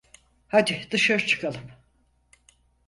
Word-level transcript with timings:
Hadi 0.47 0.87
dışarı 0.91 1.25
çıkalım. 1.27 1.71